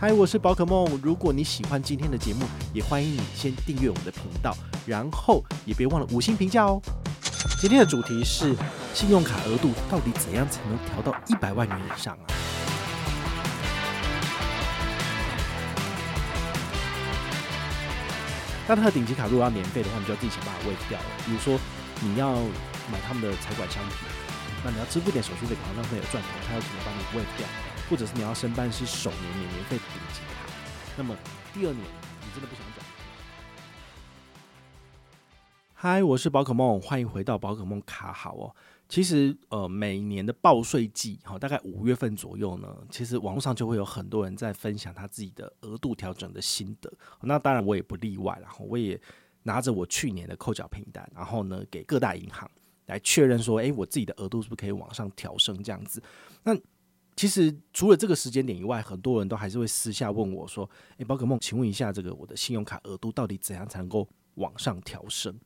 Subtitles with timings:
[0.00, 0.86] 嗨，我是宝可梦。
[1.02, 6.80] 如果你喜欢今天的节目，也欢迎你先订阅我们的频道，然后也别忘了五星评价哦。
[7.60, 8.54] 今天的主题是
[8.94, 12.22] 信用卡额度到底怎样才能调到一百万元以上啊？
[18.68, 21.06] 那它的顶级卡如果要年费的话，你就要自己想办法 waive 掉了。
[21.26, 21.58] 比如说
[22.00, 22.34] 你要
[22.92, 23.96] 买他们的财管商品，
[24.64, 27.48] 那你要支付点手续费，好像会有赚头，他要怎么帮你喂掉？
[27.90, 30.52] 或者是你要申办是首年免年费顶级卡，
[30.98, 31.16] 那么
[31.54, 31.76] 第二年
[32.20, 32.86] 你真的不想转？
[35.72, 38.54] 嗨，我是宝可梦，欢迎回到宝可梦卡好哦。
[38.90, 46.92] 其实呃，每年的报税季哈，大概五月份左右呢，其实网络上就会有很多人在分享他自己的额度调整的心得。
[47.22, 49.00] 那当然我也不例外，然后我也
[49.44, 52.50] 拿着我去年的扣缴凭单，然后呢给各大银行
[52.84, 56.02] 来确认说，诶，我自己的额度是不是可以往上调升这样子？
[56.42, 56.54] 那
[57.18, 65.36] 其实除了这个时间点以外，很多人都还是会私下问我说：“诶，宝可梦，请问一下，这个我的信用卡额度到底怎样才能够往上调升？”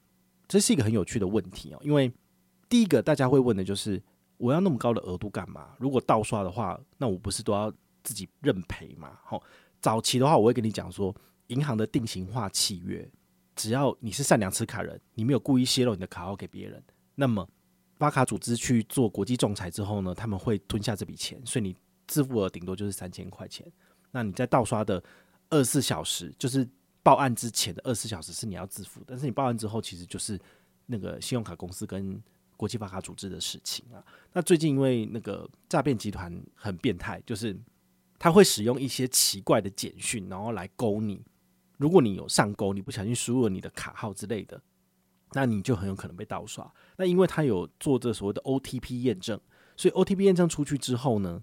[0.46, 1.78] 这是一个很有趣的问题哦。
[1.80, 2.12] 因为
[2.68, 4.02] 第一个大家会问的就是：
[4.36, 5.74] 我要那么高的额度干嘛？
[5.78, 7.72] 如果盗刷的话，那我不是都要
[8.04, 9.18] 自己认赔吗？
[9.24, 9.42] 好，
[9.80, 13.10] 早期的话，我会跟你讲说，银行的定型化契约，
[13.56, 17.48] 只要你是善良持卡人，你没有故意泄露你的卡号给别人，那么。
[18.02, 21.76] 发卡组织去做国际仲裁之后呢，他们会吞下这笔钱，所以你
[22.08, 23.64] 支付额顶多就是三千块钱。
[24.10, 25.00] 那你在盗刷的
[25.50, 26.68] 二十四小时，就是
[27.00, 30.36] 报案之前的二十四小时是你要自付，但是你报案之后，其实就是
[30.84, 32.20] 那个信用卡公司跟
[32.56, 34.04] 国际发卡组织的事情啊。
[34.32, 37.56] 那最近因为那个诈骗集团很变态，就是
[38.18, 41.22] 他会使用一些奇怪的简讯，然后来勾你。
[41.78, 44.60] 如果你有上钩，你不小心输入了你的卡号之类的。
[45.34, 46.70] 那你就很有可能被盗刷。
[46.96, 49.40] 那因为他有做这所谓的 OTP 验证，
[49.76, 51.42] 所以 OTP 验证出去之后呢，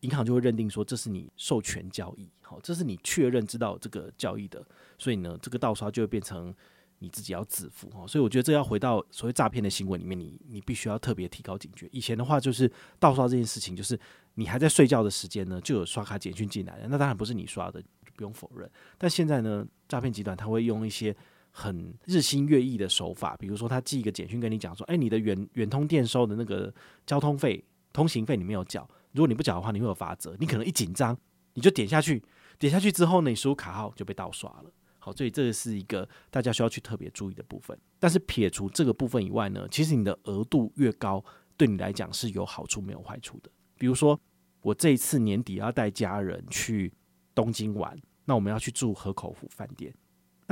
[0.00, 4.64] 银行就会认定说这是你授权交易，好，这是你确认知道这个交易的，
[4.98, 6.54] 所以呢，这个盗刷就会变成
[6.98, 8.06] 你自己要自负哈。
[8.06, 11.88] 所以我觉得这要回到所谓诈骗的新闻里面，你你必须要特别提高警觉。
[11.92, 13.98] 以前的话就是盗刷这件事情，就是
[14.34, 18.68] 你还在睡觉的时间呢，就有刷卡简讯进来了，那当然不是你刷的，就不用否认。
[18.98, 21.16] 但现在呢，诈骗集团他会用一些
[21.52, 26.72] 很日新月异的手法，比如说他寄一个简讯跟你讲说，哎，你的远远通电收的那个
[27.06, 30.34] 交通费、通行费你没有缴，如果你不缴的话，你会有罚则。
[30.40, 31.16] 你可能一紧张，
[31.52, 32.22] 你就点下去，
[32.58, 34.72] 点下去之后呢，你输入卡号就被盗刷了。
[34.98, 37.78] 好，所以这个是一个大家需要去特别注意的部分。
[37.98, 41.22] 但是撇除这个部分以外呢，其实你的额度越高，
[41.56, 43.50] 对你来讲是有好处没有坏处的。
[43.76, 44.18] 比如说，
[44.60, 46.92] 我这一次年底要带家人去
[47.34, 49.92] 东京玩，那我们要去住河口湖饭店。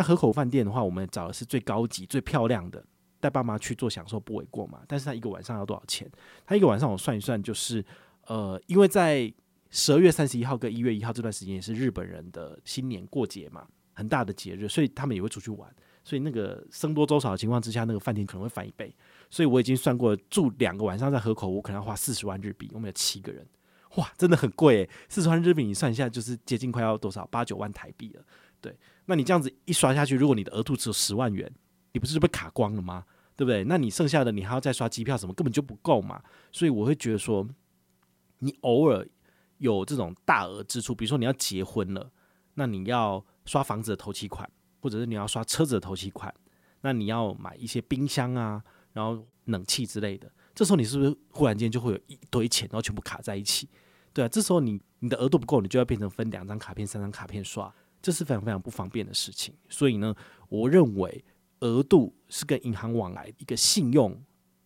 [0.01, 2.83] 那河口饭店的话，我们找的是最高级、最漂亮的，
[3.21, 4.81] 带爸妈去做享受不为过嘛。
[4.89, 6.11] 但是他一个晚上要多少钱？
[6.47, 7.85] 他一个晚上我算一算，就是
[8.27, 9.31] 呃，因为在
[9.69, 15.71] 十二月三十一号跟一月一号这段时间也是日本人的新年过节嘛，很大的节日，所以他们也会出去玩。
[16.03, 18.91] 所以那个僧多粥少的情况之下，那个饭店可能会翻一倍。
[19.29, 22.71] 所以我已经算过，住两个晚上在河口湖可能要花四十万日币。
[22.73, 23.47] 我们有七个人，
[23.97, 24.91] 哇，真的很贵诶。
[25.11, 27.27] 四十万日币你算一下，就是接近快要多少？
[27.27, 28.25] 八九万台币了。
[28.63, 28.77] 对，
[29.11, 31.53] 那你这样子一刷下去，如果你的额度只有十万元，
[31.91, 33.05] 你不是就被卡光了吗？
[33.35, 33.65] 对不对？
[33.65, 36.23] 那你剩下的你还要再刷机票什么，根本就不够嘛。
[36.53, 37.45] 所以我会觉得说，
[38.39, 39.05] 你偶尔
[39.59, 42.09] 有这种大额支出，比如说你要结婚了，
[42.55, 44.49] 那你要刷房子的头期款，
[44.81, 46.33] 或者是你要刷车子的头期款，
[46.83, 53.69] 那你要买一些冰箱啊，然后冷气之类的，这时候你是不是忽然间就会有一堆钱，然后全部卡在一起？
[54.13, 57.75] 对啊，这时候你你的额度不够，你就要变成分两张卡片、三张卡片刷。
[58.03, 60.15] 这是非常非常不方便的事情，所以呢，
[60.49, 61.25] 我认为
[61.61, 64.19] 额度是跟银行往来一个信用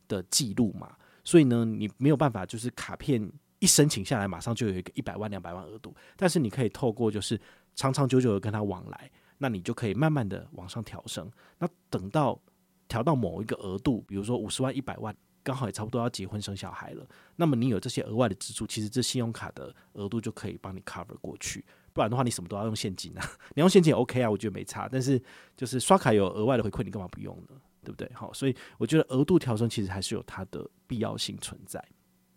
[0.07, 7.41] 的记录嘛，所以呢，你没有办法就是卡片一申请下来，马上就有一个一百万、两百万额度，但是你可以透过就是
[7.75, 11.31] 长长久久的跟他往来，那你就可以慢慢的往上调升。
[11.59, 12.41] 那等到
[12.87, 17.05] 调到某一个额度，比如说五十万、一百万，刚好也差不多要结婚生小孩了，
[17.37, 21.65] 那么你有这些额外的支出，其实这信用卡的额度就可以帮你 cover 过去。
[21.95, 23.25] 不然的话，你什么都要用现金啊？
[23.57, 24.87] 你用现金也 OK 啊，我觉得没差。
[24.91, 25.19] 但是
[25.57, 27.57] 就是刷卡有额外的回馈，你干嘛不用呢？
[27.83, 28.11] 对不对？
[28.13, 31.83] 好，所以我觉得额度调升其实还是有它的必要性存在。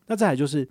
[0.05, 0.67] 那再来就是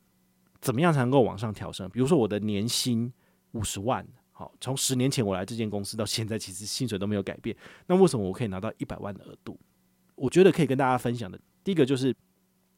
[0.60, 1.90] 怎么样才能够往上调升？
[1.90, 3.12] 比如说我的年薪
[3.52, 7.56] 五十万，好，从十年前我来这间公司到现在，其实薪水都没有改变。
[7.86, 9.58] 那为什么我可以拿到一百万的额度？
[10.14, 12.14] 我觉得可以跟大家分享的，第一个就是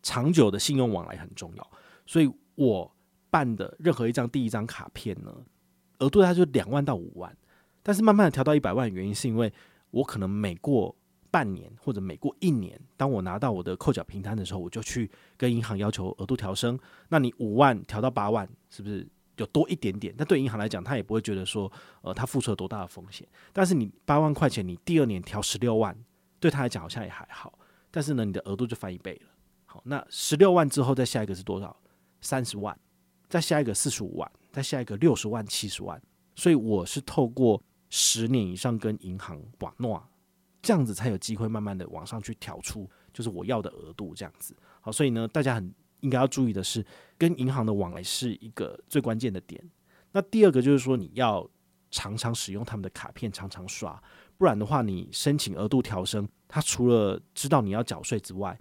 [0.02, 1.70] 长久的信用往来很重要。
[2.06, 2.90] 所以我
[3.28, 5.34] 办的任何一张第一张卡片呢，
[5.98, 7.36] 额度它就两万到五万，
[7.82, 9.52] 但是慢慢的调到一百万，原因是因为
[9.90, 10.94] 我可能每过
[11.30, 16.78] 半年或者每过一年，当我拿到我的扣缴凭单的时候，我就去跟银行要求额度调升。
[17.08, 19.06] 那你五万调到八万，是不是
[19.36, 21.70] 有多一点点，但对银行来讲，他也不会觉得说，
[22.02, 23.26] 呃，他付出了多大的风险。
[23.52, 25.96] 但是你八万块钱，你第二年调十六万，
[26.40, 27.58] 对他来讲好像也还好。
[27.90, 29.30] 但是呢，你的额度就翻一倍了。
[29.66, 31.76] 好，那十六万之后再下一个是多少？
[32.20, 32.78] 三十万，
[33.28, 36.00] 再下一个四十五万，再下一个六十万、七十万。
[36.34, 37.60] 所以我是透过
[37.90, 40.00] 十年以上跟银行绑诺，
[40.62, 44.56] 这样子才有机会慢慢的往上去调出，就是我要的额度这样子。
[44.80, 46.84] 好，所以呢，大家很应该要注意的是，
[47.16, 49.60] 跟银行的往来是一个最关键的点。
[50.12, 51.48] 那第二个就是说，你要
[51.90, 54.00] 常常使用他们的卡片，常常刷，
[54.36, 58.56] 不然的话，你申请额度调升，他除了知道你要缴税之外，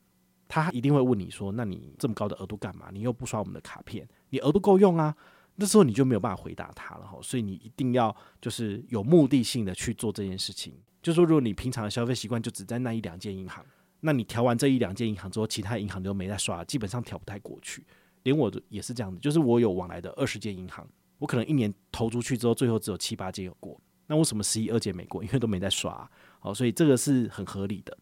[0.48, 2.90] 他一定会问你说：“那你这么高的额度干嘛？
[2.92, 5.16] 你又不刷我们的卡片，你额度够用啊？”
[5.58, 7.20] 那时候你就没有办法回答他了哈。
[7.22, 10.74] 所以你一定要就是有目的性的去做这件事情。
[11.04, 13.66] 就说，如果你平常的消费习惯就只在那一两间银行。
[14.00, 17.84] 那你调完这一两间银行之后，其他银行都没在刷，基本上调不太过去。
[18.24, 20.88] 连我也是这样子，就是我有往来的二十间银行，
[21.18, 23.80] 我可能一年投出去之后，最后只有七八间有过。
[24.06, 25.24] 那为什么十一二间没过？
[25.24, 26.08] 因为都没在刷。
[26.40, 27.98] 好，所以这个是很合理的。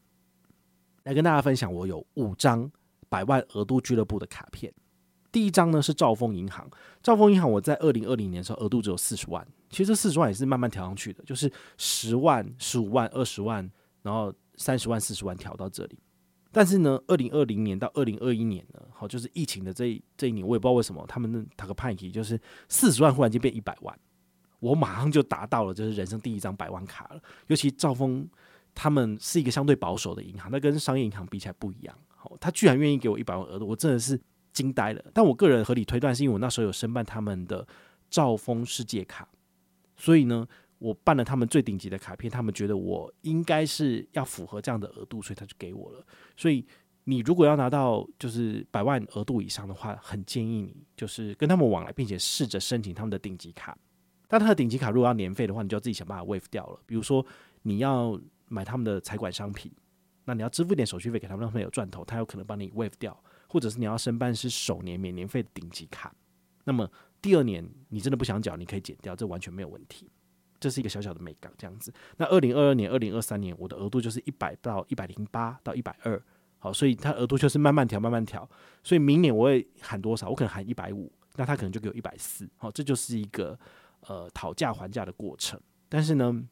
[1.03, 2.69] 来跟大家分享，我有五张
[3.07, 4.73] 百万额度俱乐部的卡片。
[5.35, 6.65] 第一张呢是兆丰银行，
[7.03, 13.69] 兆丰银行我在二零二零年的时候额度只有四十万，其实这四十万也是慢慢调上去的，就是十万、十五万、二十万，
[14.01, 14.33] 然后。
[14.57, 15.99] 三十万、四十万调到这里，
[16.49, 22.39] 但是呢，二零二零年到二零二一年呢，好，就是疫情的这一这一年，我也不知道为什么他们那打个派题，就是
[22.69, 23.93] 四十万忽然间变一百万，
[24.61, 27.21] 我马上就达到了，就是人生第一张百万卡了。
[27.47, 28.25] 尤其兆丰
[28.73, 34.17] 他们是一个相对保守的银行，那跟商业银行比起来不一样，好，他居然愿意给我一百万额度，我真的是
[34.55, 35.05] 惊呆了。
[35.13, 37.67] 但我个人合理推断，是因为我那时候有申办他们的
[38.09, 39.29] 兆丰世界卡，
[39.95, 40.47] 所以呢。
[40.77, 46.05] 我办了他们最顶级的卡片，他们觉得我应该是要符合这样的额度，所以他就给我了。
[46.35, 46.63] 所以
[47.05, 53.75] 你如果要拿到就是百万额度以上的话，很建议你就是跟他们往来，并且试着申请他们的顶级卡。
[54.27, 56.79] 但他的顶级卡如果要年费的话，你就要自己想办法 waive 掉了。
[56.85, 57.25] 比如说
[57.61, 58.19] 你要
[58.49, 59.71] 买他们的财管商品，
[60.25, 63.17] 那你要支付一点手续费给他们，让他们有赚头，他有可能帮你 waive 掉。
[63.47, 66.13] 或者是你要申办是首年免年费的顶级卡，
[66.63, 66.89] 那么
[67.21, 70.09] 第二年你真的不想缴，你可以减掉，这完全没有问题。
[70.59, 71.93] 这是一个小小的美感，这样子。
[72.17, 76.19] 那二零二二年、二零二三年，我的额度就是一百到一百零八到一百二，
[76.57, 78.49] 好，所以它额度就是慢慢调、慢慢调。
[78.81, 80.29] 所以明年我会喊多少？
[80.29, 83.59] 我可能喊一百五，那他可能就给我一百四，好，这就是一个
[84.07, 85.59] 呃讨价还价的过程。
[85.89, 86.43] 但是呢，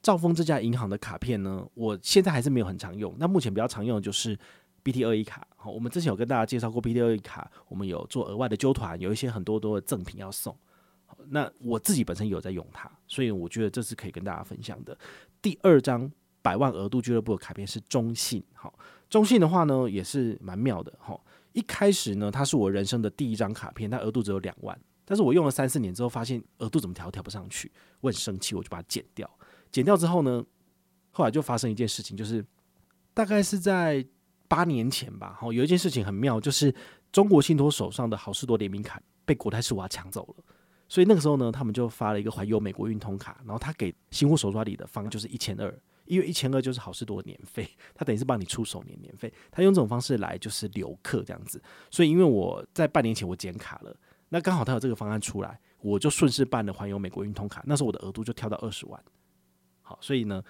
[0.00, 3.14] 兆丰这家银行的卡片呢，我现在还是没有很常用。
[3.18, 4.36] 那目前比较常用的就是
[4.82, 10.56] BT 二一卡，好，我们之前有跟大家介绍过 BT 二一卡，我们有做额外的揪团，有一些很多多的赠品要送。
[11.28, 14.96] 那我自己本身有在用它，所以我觉得这是可以跟大家分享的。
[15.42, 16.10] 第二张
[16.40, 18.72] 百万额度俱乐部的卡片是中信，好，
[19.08, 21.20] 中信的话呢也是蛮妙的，哈。
[21.52, 29.28] 一开始呢，它是我人生的第一张卡片，它额度只有两万，但是我用了三四年之后，发现额度怎么调调不上去，我很生气，我就把它剪掉。
[29.72, 30.42] 剪掉之后呢，
[31.10, 32.42] 后来就发生一件事情，就是
[33.12, 34.06] 大概是在
[34.50, 36.74] 八年前吧，好，有一件事情很妙，就是
[37.12, 40.44] 中国信托手上的好事多联名卡被国泰世华抢走了。
[40.88, 45.72] 所以那个时候呢，他们就发了一个环游美国运通卡，然后他给新户手刷里的方就是一千二，
[46.06, 47.64] 因为一千二就是好事多的年费，
[47.94, 51.62] 他等于是帮你出首年年费，他用这种方式来就是留客这样子。
[51.92, 53.96] 所以因为我在半年前我剪卡了，
[54.30, 59.00] 那刚好他有这个方案出来，我就顺势办了环游美国运通卡，那时候我的额度就跳到二十万。
[59.82, 60.42] 好，所以呢，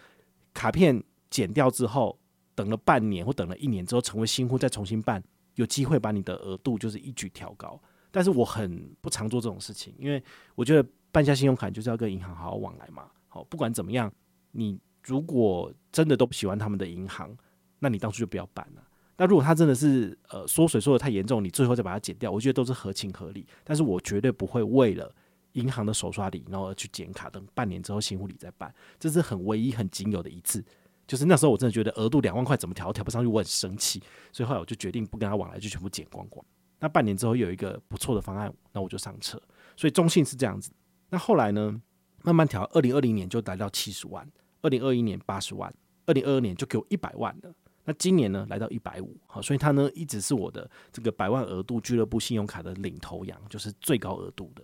[0.54, 2.18] 卡片剪掉之后，
[2.54, 5.22] 等了半年或等了一年之后，成为新户再重新办，
[5.54, 7.80] 有机会把你的额度就是一举调高。
[8.10, 10.22] 但是我很不常做这种事情，因为
[10.54, 13.08] 我觉得办下信用卡就是要跟银行好好往来嘛。
[13.28, 14.12] 好，不管怎么样，
[14.50, 17.36] 你如果真的都不喜欢他们的银行，
[17.78, 18.82] 那你当初就不要办了。
[19.16, 23.46] 那如果他真的是呃缩水缩得太严重，你最后再把它减掉，我觉得都是合情合理。
[23.62, 25.14] 但是我绝对不会为了
[25.52, 30.64] 银行的手刷礼，然后而去剪卡，等半年之后新户礼再办，这是很唯一很仅有的一次。
[31.10, 34.00] 就是那时候我真的觉得额度两万块怎么调都调不上去，我很生气，
[34.30, 36.46] 所以后来我就决定不跟他往来，就全部剪光光。
[36.78, 39.36] 那半年之后有一个不错的方案，那我就上车。
[39.76, 40.70] 所以中信是这样子。
[41.08, 41.82] 那后来呢，
[42.22, 44.24] 慢慢调，二零二零年就来到七十万，
[44.62, 45.74] 二零二一年八十万，
[46.06, 47.52] 二零二二年就给我一百万了。
[47.86, 54.62] 那今年呢，来到一百五，好，所以它呢一直是我的这个百万额度俱乐部信用卡的领头羊，就是最高额度的。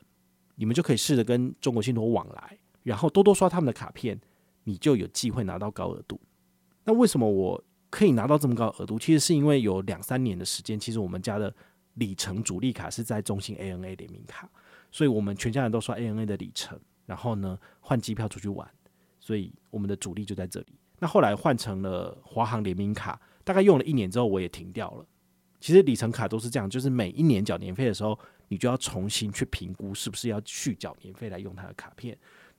[0.55, 4.17] 你们就可以试着跟中国信托往来，然后多多刷他们的卡片，
[4.63, 6.21] 你就有机会拿到高额度。
[6.87, 8.99] 那为什么我可以拿到这么高额度？
[8.99, 11.55] 其实是因为有两三年的时间，其实我们家的。
[11.97, 14.47] 里程主力卡是在中信 ANA 联名卡，
[14.93, 18.71] 所以我们全家人都刷 ANA 的里程，然后呢换机票出去玩，
[19.19, 20.67] 所以我们的主力就在这里。
[20.99, 25.07] 那后来换成了华航联名卡，大概用了一年之后我也停掉了。
[25.59, 32.15] 其实里程卡都是这样，就是每一年缴年费的时候，你就要重新去评估是不是要续缴年费来用它的卡片。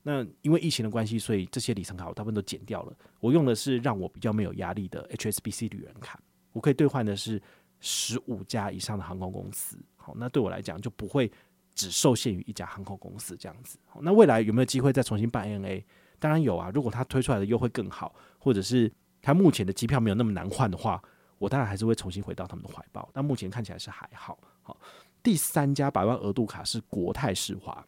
[0.10, 2.94] 那因为疫情的关系，所以这些里程卡我大部分都减掉了。
[3.20, 6.18] 我用的是让我比较没有压力的 HSBC 旅人卡，
[6.54, 7.42] 我可以兑换的是
[7.82, 9.78] 十五家以上的航空公司。
[9.98, 11.30] 好，那对我来讲就不会
[11.76, 13.78] 只受限于一家航空公司这样子。
[14.00, 15.84] 那未来有没有机会再重新办 NA？
[16.20, 16.72] 当然有啊。
[16.74, 18.90] 如果他推出来的优惠更好，或者是
[19.22, 21.04] 他目前的机票没有那么难换的话，
[21.38, 23.10] 我当然还是会重新回到他们的怀抱。
[23.12, 24.40] 但目前看起来是还好。
[24.62, 24.80] 好，
[25.22, 27.86] 第三家百万额度卡是国泰世华。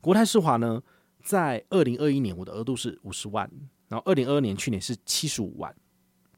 [0.00, 0.80] 国泰世华呢，
[1.26, 3.50] 在二零二一年我的额度是五十万，
[3.88, 5.74] 然后二零二二年去年是七十五万，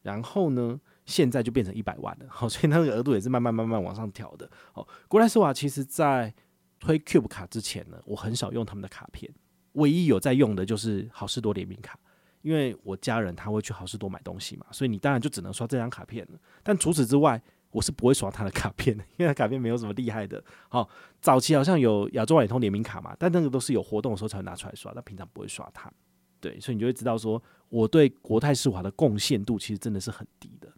[0.01, 2.27] 然后呢，现在就变成一百万了。
[2.31, 4.51] 好，所以那个额度也是慢慢慢慢往上调的。
[4.73, 6.35] 好，古莱斯瓦其实在
[6.81, 9.31] 推 Cube 卡之前呢，我很少用他们的卡片，
[9.73, 11.99] 唯一有在用的就是好事多联名卡。
[12.41, 16.39] 因为我家人他会去好事多买东西嘛，所以你当然就只能刷这张卡片了。
[16.63, 20.43] 但除此之外，我是不会刷他的卡片的，因为他卡片没有什么厉害的。
[20.69, 20.89] 好，
[21.21, 25.93] 早期好像有亚洲网通联名卡嘛，但那个都是有活动的时候才会拿出来刷，但平常不会刷它。
[26.41, 30.73] 对，所以你就会知道说，我对国泰世华的贡献度其实真的是很低的。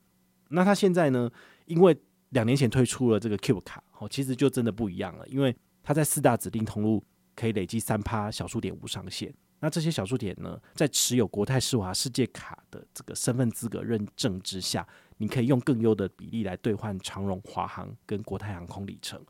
[0.49, 1.30] 那他现在呢，
[1.66, 1.97] 因为
[2.30, 7.04] 两年前推出了这个 Cube 卡，哦，其实就真的不一样了，因为他在四大指定通路
[7.37, 9.32] 可以累积三趴小数点无上限。
[9.62, 14.87] 那这些小数点呢，在持有国泰世华世界卡的这个身份资格认证之下，
[15.19, 19.23] 你可以用更优的比例来兑换长荣、华航跟国泰航空里程。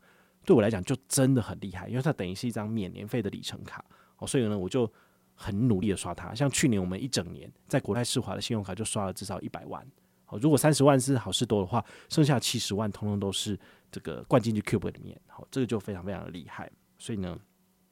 [0.45, 3.83] 对我来讲，就真的很厉害，因为它等于是一张免年费的里程卡
[4.17, 4.25] 哦。
[4.25, 4.89] 所以呢，我就
[5.35, 6.33] 很努力的刷它。
[6.33, 9.85] 像去年我们一整年在国泰世华的信用卡就刷了至少一百万
[10.27, 10.39] 哦。
[10.41, 13.59] 如果三十万是好事多的话，剩下七十万通通都是
[13.91, 16.71] 这个灌进去 Cube 里面，好，这个就非常非常的厉害。
[16.97, 17.37] 所以呢。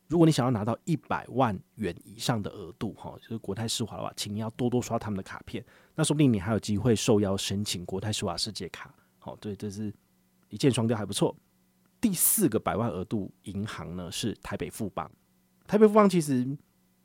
[0.10, 5.64] 如果你想要拿到一百万元以上的额度，哈，就是国泰世华的话，请你要多多刷他们的卡片，
[5.94, 8.92] 那说不定你还有机会受邀申请国泰世华世界卡。
[9.20, 9.94] 好，对，这是
[10.50, 11.36] 一箭双雕，还不错。
[12.02, 15.10] 第四个百万额度银行呢是台北富邦，
[15.68, 16.58] 台北富邦其实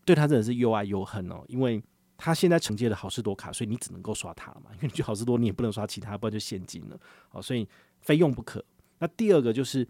[0.06, 1.82] 对他真的是又爱又恨哦，因为
[2.16, 6.98] 他现在承接了好事多卡，所以你只能够刷它嘛， 因为你去好事多你也不能刷其他，不然就现金了。
[7.28, 7.68] 好，所以
[8.00, 8.64] 非用不可。
[8.98, 9.86] 那第二个就是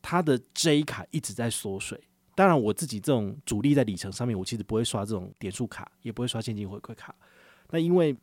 [0.00, 2.00] 他的 J 卡一直在缩水。
[2.34, 7.14] 当然，我自己这种主力在里程上面，我其实不会刷这种点数卡，也不会刷现金回馈卡。
[7.70, 8.16] 那因为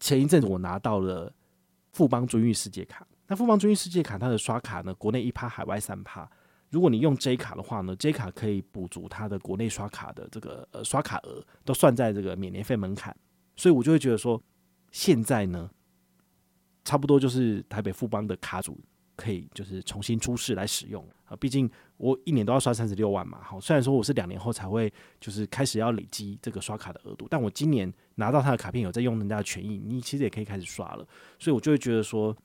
[0.00, 1.32] 前一阵子我拿到了
[1.92, 6.28] 富邦尊誉世界卡，那富邦尊誉世界卡它的刷卡呢，国内一趴，海外三趴。
[6.70, 13.14] 如果你用 J 卡的话呢，J 卡可以补足它的国内刷卡的这个呃刷卡额，都算在这个免年费门槛。
[13.56, 14.42] 所以我就会觉得说，
[14.90, 15.70] 现在呢，
[16.82, 18.80] 差不多就是台北富邦的卡主。
[19.16, 23.38] 可以就是重新出示来使用啊，毕竟我一年都要刷三十六万嘛。
[23.42, 31.06] 好，虽然说我是两年后才会就是开始要累积这个刷卡的额度，但我今年拿到他的卡片有在用人家的权益，你其实也可以开始刷了。
[31.38, 32.36] 所以我就会觉得说，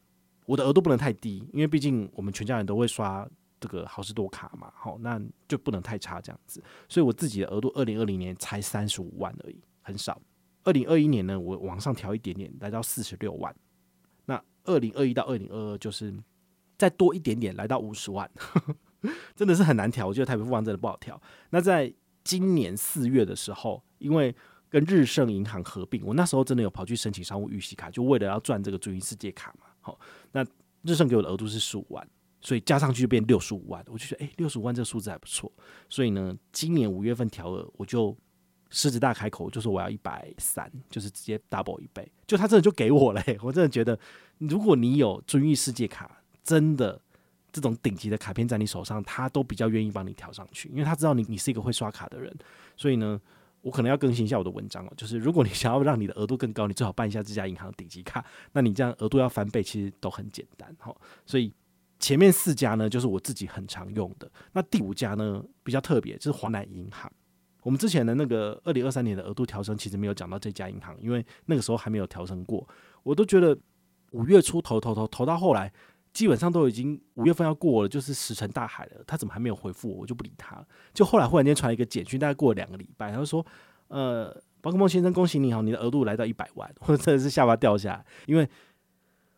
[0.45, 3.27] 我的额度不能太低，因为毕竟我们全家人都会刷
[3.59, 4.71] 这个好事多卡嘛。
[4.75, 6.61] 好，那就不能太差这样子。
[6.87, 10.21] 所以我自己的额度二零二零年才三十五万而已，很少。
[10.65, 13.55] 二零二一年呢，我往上调一点点，来到四十六万。
[14.25, 16.13] 那二零二一到二零二二就是。
[16.77, 18.29] 再多一点点，来到五十万，
[19.35, 20.05] 真的是很难调。
[20.05, 21.19] 我觉得台北富邦真的不好调。
[21.49, 21.91] 那在
[22.23, 24.35] 今年四月的时候，因为
[24.69, 29.65] 跟日盛银行合并，我那时候真的有跑去申请商务预习卡，就为了要赚这个尊誉世界卡嘛。
[29.81, 29.99] 好，
[30.33, 30.45] 那
[30.83, 32.07] 日盛给我的额度是十五万，
[32.41, 33.83] 所以加上去就变六十五万。
[33.87, 35.51] 我就觉得，诶，六十五万这个数字还不错。
[35.89, 38.15] 所以呢，今年五月份调额，我就
[38.69, 42.11] 狮子大开口，就说我要一百三，就是直接 double 一倍。
[42.27, 43.97] 就他真的就给我了，我真的觉得，
[44.37, 46.16] 如果你有尊誉世界卡。
[46.47, 46.97] 真的，
[47.51, 52.33] 这种顶级的卡片在你手上，他都比较愿意帮你调上去，因为他知道你你是一个会刷卡的人，
[52.77, 53.19] 所以呢，
[53.61, 54.93] 我可能要更新一下我的文章哦。
[54.95, 60.95] 就是如果你想要让你的额度更高，你最好办一下这家银行顶级卡，那你这样额度要翻倍，其实都很简单哈。
[61.25, 61.53] 所以
[61.99, 64.31] 前面四家呢，就是我自己很常用的。
[64.53, 67.11] 那第五家呢，比较特别，就是华南银行。
[67.61, 72.65] 我们之前的那个二零二三年的额度调升，其实没有讲到这家银行，因为那个时候还没有调升过。
[73.03, 73.57] 我都觉得
[74.11, 75.73] 五月初投投投投到后来。
[76.17, 79.03] 基本上都已经五月份要过了，就是石沉大海了。
[79.05, 79.97] 他怎么还没有回复我？
[79.97, 80.67] 我就不理他了。
[80.91, 83.45] 就后来忽然间传了一个简讯，大概过了两个礼拜，他就说
[83.89, 88.49] ：“呃，宝可梦先生，恭喜你好，你的额度来到一百万。”我真的是下巴掉下来，因为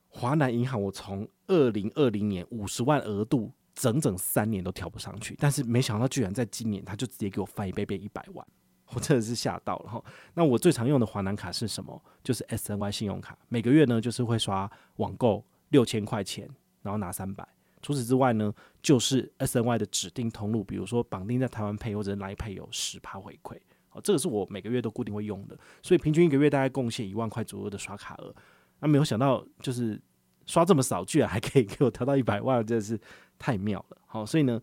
[0.08, 8.48] 华南银行我从二零二零年五十万额度，整整三年都调不上去，但是没想到居然在今年他就直接给我翻一倍变一百万，
[8.94, 10.02] 我真的是吓到了哈。
[10.34, 12.02] 那我最常用的华南卡是什么？
[12.24, 16.50] 就是 SNY 信用卡，每个月呢就是会刷网购六千块钱。
[16.90, 17.48] 然后拿三百，
[17.84, 23.56] 除此之外呢，就是 SNY 的指定通路，比如说绑定在台湾 Pay 或者 Line Pay 有十趴回馈，
[23.90, 28.34] 好，这个是我每个月都固定会用的，所以平均一个月大概贡献一万块左右的刷卡额。
[28.80, 30.02] 那没有想到，就是
[30.48, 33.00] 刷这么少，居然还可以给我调到一百万，真的是
[33.38, 33.98] 太妙了。
[34.08, 34.60] 好，所以呢，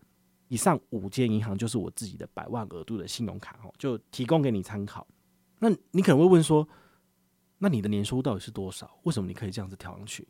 [0.49, 5.07] 以上五间银行就是我自己的百万额度的信用卡哦，就提供给你参考。
[5.59, 6.67] 那你可能会问说，
[7.59, 8.99] 那你的年收入到底是多少？
[9.03, 10.27] 为什么你可以这样子调上去？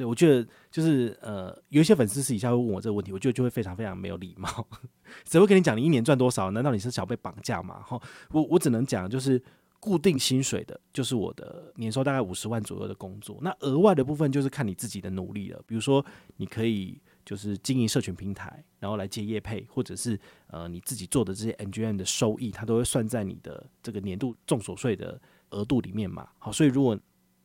[0.00, 4.66] 对我觉得就是呃，有一些粉丝私底下会问我这个问题，我觉得就会非常非常没有礼貌。
[5.28, 6.50] 谁会跟你讲你一年赚多少？
[6.52, 7.82] 难道你是想被绑架吗？
[7.82, 9.42] 哈，我我只能讲就是
[9.78, 13.38] 固定薪水的，就是我的年收大概五十万左右的工作。
[13.42, 15.62] 那额外的部分就是看你自己的努力了。
[15.66, 16.02] 比如说
[16.36, 16.98] 你可以。
[17.22, 26.26] 就是经营社群平台，然后来接业配，或者是呃你自己做的这些 N G M 的收益，它都会算在你的这个年度综所税的额度里面嘛。
[26.38, 26.98] 好，所以如果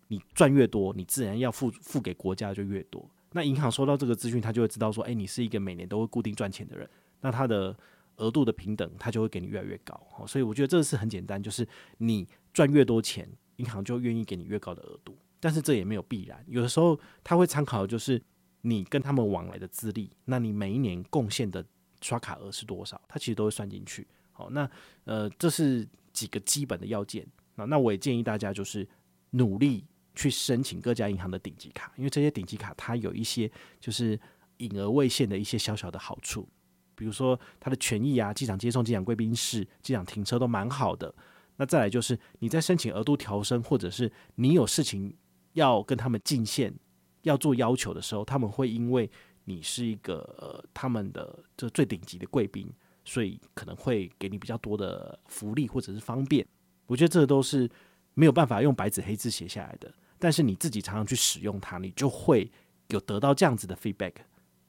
[0.08, 3.10] 你赚越多，你自然要付付给国家就越多。
[3.32, 6.90] 那银行收到这个资讯，他就会知道说，哎，你是一个每年都会固定赚钱的人，
[7.22, 7.76] 那他的
[8.18, 10.00] 额度的平等，他就会给你越来越高。
[10.12, 15.18] 好，所以我觉得这个是很简单，就是你赚越多钱，银行就愿意给你越高的额度。
[15.40, 18.22] 但是这也没有必然，有的时候他会参考的就是。
[18.68, 21.64] 你跟他们往来的资历，那你每一年贡献的
[22.02, 23.00] 刷卡额是多少？
[23.08, 24.08] 他其实都会算进去。
[24.32, 24.68] 好，那
[25.04, 27.24] 呃，这是几个基本的要件。
[27.54, 28.88] 那那我也建议大家就是
[29.30, 34.20] 努力去申请各家银行的顶级卡，因为这些顶级卡它有一些就是
[34.58, 36.48] 隐而未现的一些小小的好处，
[36.96, 41.14] 比如说它的权益啊，机场接送、机场贵宾室、机场停车都蛮好的。
[41.58, 45.16] 那再来就是你在申请额度调升，或者是你有事情
[45.54, 46.74] 要跟他们进线。
[47.22, 49.10] 要做要求的时候，他们会因为
[49.46, 52.72] 你是一个他们的这最顶级的贵宾，
[53.04, 56.46] 所以可能会给你比较多的福利或者是方便。
[56.86, 57.68] 我觉得这都是
[58.14, 62.50] 没有办法用白纸黑字写下来的，但是你自己常常去使用它，你就会
[62.88, 64.14] 有得到这样子的 feedback。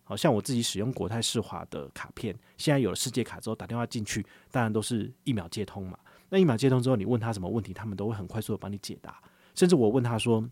[0.09, 5.99] 好像我自己使用国泰世华的卡片，现在有了世界卡之后，打电话进去，当然都是一秒接通嘛。
[6.29, 9.21] 那一秒接通之后，你问他什么问题，他们都会很快速的帮你解答。
[9.57, 10.49] 甚至我问他说，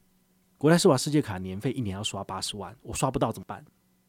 [0.58, 3.64] 国泰世华世界卡年费一年要刷八十万，我刷不到怎么办？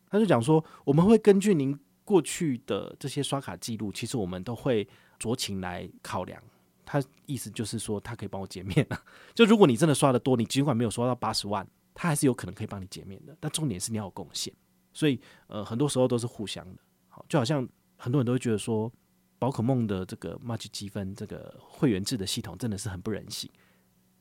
[0.09, 4.87] 他就讲说，我们会根据您过去的这些刷卡记录，其实我们都会
[5.19, 6.41] 酌情来考量。
[6.85, 9.03] 他意思就是说，他可以帮我减免了。
[9.33, 13.35] 就如果你真的刷得多，你尽管没有刷到八十万，他还是有可能可以帮你减免的。
[13.39, 14.53] 但重点是你要有贡献，
[14.93, 16.81] 所以呃，很多时候都是互相的。
[17.09, 17.67] 好，就好像
[17.97, 18.91] 很多人都会觉得说，
[19.39, 23.49] 宝可梦的这个 Magic 积分这个会员制的系统真的是很不人性。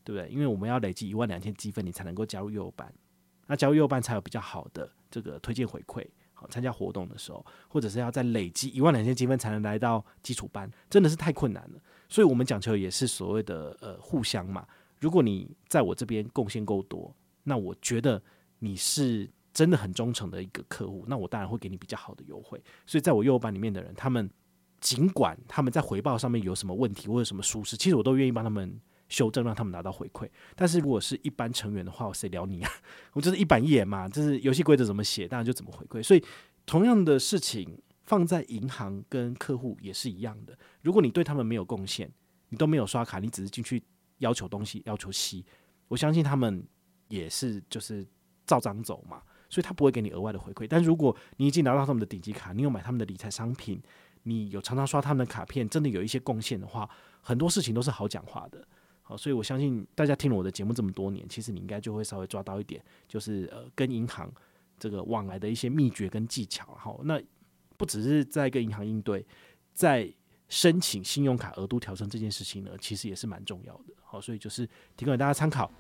[0.07, 0.29] 对不对？
[0.29, 2.93] 因为我们要累积一万两千积分，你才能够加入幼班。
[3.47, 6.07] 那加入幼幼班才有比较好的这个推荐回馈。
[6.35, 11.81] 好，参加活动的时候，或者是要再累积一万两千积分才能来到基础班，真的是太困难了。
[12.09, 14.67] 所以我们讲求也是所谓的呃互相嘛。
[15.01, 18.23] 如果你在我这边贡献够多，那我觉得
[18.59, 22.63] 你是真的很忠诚的一个客户，那我当然会给你比较好的优惠。
[22.87, 24.31] 所以在我幼幼班里面的人，他们
[24.81, 28.81] 尽管他们在回报上面有什么问题或者什么疏失，其实我都愿意帮他们。
[29.07, 32.71] 修正，让他们拿到回馈，但是如果是一般成员的话，我谁聊你啊？
[33.13, 36.03] 我就是一板一眼嘛，就是游戏规则怎么写，当然就怎么回馈。
[36.03, 36.25] 所以
[36.65, 40.57] 同样的事情放在银行跟客户也是一样的。
[40.83, 42.11] 如果你对他们没有贡献，
[42.49, 43.83] 你都没有刷卡，你只是进去
[44.19, 45.45] 要求东西，要求息，
[45.89, 46.65] 我相信他们
[47.09, 48.07] 也是就是
[48.47, 50.67] 照章走嘛，所以他不会给你额外的回馈。
[50.69, 53.83] 但如果你已经拿到他们的顶级卡，你有买他们的理财商品，
[54.23, 56.89] 你有常常刷他们的卡片，真的有一些贡献的话，
[57.21, 58.67] 很多事情都是好讲话的。
[59.03, 64.33] 好，所以我相信大家听了我的节目这么多年，其实你应该就会稍微抓到一点，就是呃，跟银行
[64.79, 66.75] 这个往来的一些秘诀跟技巧。
[66.75, 67.21] 好，那
[67.77, 69.25] 不只是在跟银行应对，
[69.73, 70.13] 在
[70.49, 73.95] 申请信用卡额度调升这件事情呢，其实也是蛮重要的。
[74.03, 75.71] 好，所以就是提供给大家参考。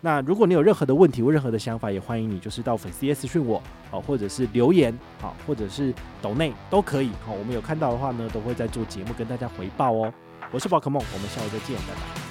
[0.00, 7.10] 那如果你有任何的问题或任何的想法，也欢迎你就是到粉丝页私讯我，好，或者是留言，好，或者是抖内都可以。
[7.24, 10.12] 好，我们有看到的话呢，都会在做节目跟大家回报哦。
[10.50, 12.23] 我是宝可梦，我们下回再见，拜拜。